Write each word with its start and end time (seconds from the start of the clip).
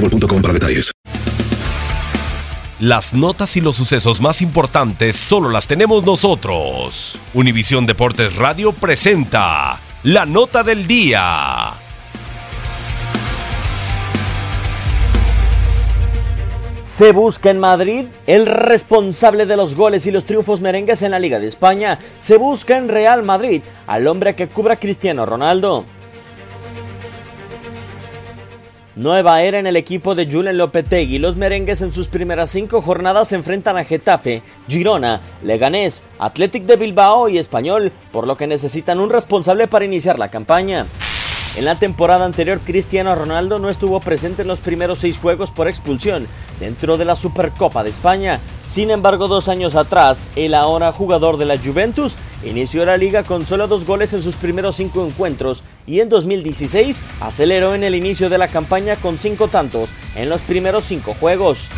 boostmobile.com 0.00 0.42
para 0.42 0.54
detalles. 0.54 0.92
Las 2.80 3.12
notas 3.12 3.56
y 3.56 3.60
los 3.60 3.76
sucesos 3.76 4.20
más 4.20 4.40
importantes 4.40 5.16
solo 5.16 5.48
las 5.48 5.66
tenemos 5.66 6.04
nosotros. 6.04 7.18
Univisión 7.34 7.86
Deportes 7.86 8.36
Radio 8.36 8.72
presenta 8.72 9.80
la 10.04 10.26
nota 10.26 10.62
del 10.62 10.86
día. 10.86 11.72
Se 16.82 17.12
busca 17.12 17.50
en 17.50 17.58
Madrid 17.58 18.06
el 18.26 18.46
responsable 18.46 19.44
de 19.44 19.56
los 19.56 19.74
goles 19.74 20.06
y 20.06 20.12
los 20.12 20.24
triunfos 20.24 20.60
merengues 20.60 21.02
en 21.02 21.10
la 21.10 21.18
Liga 21.18 21.40
de 21.40 21.48
España. 21.48 21.98
Se 22.16 22.38
busca 22.38 22.78
en 22.78 22.88
Real 22.88 23.24
Madrid 23.24 23.62
al 23.88 24.06
hombre 24.06 24.36
que 24.36 24.48
cubra 24.48 24.74
a 24.74 24.78
Cristiano 24.78 25.26
Ronaldo. 25.26 25.84
Nueva 28.98 29.42
era 29.42 29.60
en 29.60 29.68
el 29.68 29.76
equipo 29.76 30.16
de 30.16 30.26
Julen 30.26 30.58
Lopetegui. 30.58 31.20
Los 31.20 31.36
merengues 31.36 31.82
en 31.82 31.92
sus 31.92 32.08
primeras 32.08 32.50
cinco 32.50 32.82
jornadas 32.82 33.28
se 33.28 33.36
enfrentan 33.36 33.76
a 33.76 33.84
Getafe, 33.84 34.42
Girona, 34.66 35.20
Leganés, 35.44 36.02
Athletic 36.18 36.64
de 36.64 36.74
Bilbao 36.74 37.28
y 37.28 37.38
Español, 37.38 37.92
por 38.10 38.26
lo 38.26 38.36
que 38.36 38.48
necesitan 38.48 38.98
un 38.98 39.10
responsable 39.10 39.68
para 39.68 39.84
iniciar 39.84 40.18
la 40.18 40.32
campaña. 40.32 40.84
En 41.56 41.64
la 41.64 41.76
temporada 41.76 42.24
anterior, 42.24 42.58
Cristiano 42.58 43.14
Ronaldo 43.14 43.60
no 43.60 43.68
estuvo 43.68 44.00
presente 44.00 44.42
en 44.42 44.48
los 44.48 44.58
primeros 44.58 44.98
seis 44.98 45.20
juegos 45.20 45.52
por 45.52 45.68
expulsión 45.68 46.26
dentro 46.58 46.96
de 46.96 47.04
la 47.04 47.14
Supercopa 47.14 47.84
de 47.84 47.90
España. 47.90 48.40
Sin 48.66 48.90
embargo, 48.90 49.28
dos 49.28 49.48
años 49.48 49.76
atrás, 49.76 50.28
el 50.34 50.54
ahora 50.54 50.90
jugador 50.90 51.36
de 51.36 51.44
la 51.44 51.56
Juventus 51.56 52.16
inició 52.44 52.84
la 52.84 52.96
liga 52.96 53.22
con 53.22 53.46
solo 53.46 53.68
dos 53.68 53.84
goles 53.84 54.12
en 54.12 54.22
sus 54.22 54.34
primeros 54.36 54.76
cinco 54.76 55.04
encuentros 55.06 55.62
y 55.86 56.00
en 56.00 56.08
2016 56.08 57.02
aceleró 57.20 57.74
en 57.74 57.84
el 57.84 57.94
inicio 57.94 58.30
de 58.30 58.38
la 58.38 58.48
campaña 58.48 58.96
con 58.96 59.18
cinco 59.18 59.48
tantos 59.48 59.90
en 60.14 60.28
los 60.28 60.40
primeros 60.42 60.84
cinco 60.84 61.14
juegos. 61.18 61.68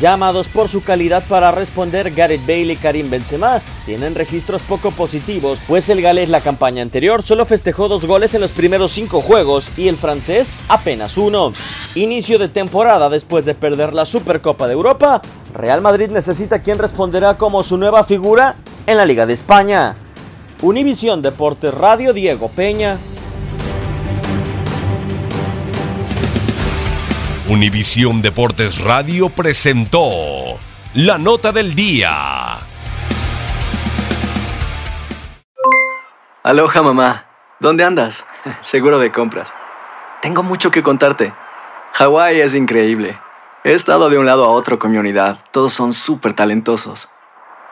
Llamados 0.00 0.48
por 0.48 0.68
su 0.68 0.84
calidad 0.84 1.24
para 1.26 1.50
responder, 1.52 2.10
Gareth 2.10 2.42
Bale 2.42 2.74
y 2.74 2.76
Karim 2.76 3.08
Benzema 3.08 3.62
tienen 3.86 4.14
registros 4.14 4.60
poco 4.60 4.90
positivos, 4.90 5.58
pues 5.66 5.88
el 5.88 6.02
galés 6.02 6.28
la 6.28 6.42
campaña 6.42 6.82
anterior 6.82 7.22
solo 7.22 7.46
festejó 7.46 7.88
dos 7.88 8.04
goles 8.04 8.34
en 8.34 8.42
los 8.42 8.50
primeros 8.50 8.92
cinco 8.92 9.22
juegos 9.22 9.66
y 9.78 9.88
el 9.88 9.96
francés 9.96 10.62
apenas 10.68 11.16
uno. 11.16 11.50
Inicio 11.94 12.38
de 12.38 12.50
temporada 12.50 13.08
después 13.08 13.46
de 13.46 13.54
perder 13.54 13.94
la 13.94 14.04
Supercopa 14.04 14.66
de 14.66 14.74
Europa, 14.74 15.22
Real 15.54 15.80
Madrid 15.80 16.10
necesita 16.10 16.60
quien 16.60 16.76
responderá 16.76 17.38
como 17.38 17.62
su 17.62 17.78
nueva 17.78 18.04
figura 18.04 18.56
en 18.86 18.96
la 18.96 19.04
Liga 19.04 19.26
de 19.26 19.34
España. 19.34 19.96
Univisión 20.62 21.20
Deportes 21.20 21.74
Radio 21.74 22.12
Diego 22.12 22.48
Peña. 22.48 22.96
Univisión 27.48 28.22
Deportes 28.22 28.80
Radio 28.80 29.28
presentó 29.28 30.10
la 30.94 31.18
nota 31.18 31.52
del 31.52 31.74
día. 31.74 32.58
Aloha 36.42 36.82
mamá. 36.82 37.26
¿Dónde 37.58 37.84
andas? 37.84 38.24
Seguro 38.60 38.98
de 38.98 39.10
compras. 39.12 39.52
Tengo 40.22 40.42
mucho 40.42 40.70
que 40.70 40.82
contarte. 40.82 41.34
Hawái 41.92 42.40
es 42.40 42.54
increíble. 42.54 43.18
He 43.64 43.72
estado 43.72 44.08
de 44.10 44.18
un 44.18 44.26
lado 44.26 44.44
a 44.44 44.48
otro 44.48 44.78
con 44.78 44.92
mi 44.92 44.98
unidad. 44.98 45.38
Todos 45.50 45.72
son 45.72 45.92
súper 45.92 46.34
talentosos. 46.34 47.08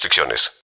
restricciones. 0.00 0.52